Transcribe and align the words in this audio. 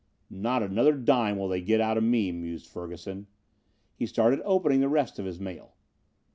"Not 0.31 0.63
another 0.63 0.93
dime 0.93 1.37
will 1.37 1.47
they 1.47 1.61
get 1.61 1.79
out 1.79 1.95
of 1.95 2.03
me," 2.03 2.31
mused 2.31 2.65
Ferguson. 2.65 3.27
He 3.93 4.07
started 4.07 4.41
opening 4.43 4.79
the 4.79 4.89
rest 4.89 5.19
of 5.19 5.25
his 5.25 5.39
mail. 5.39 5.75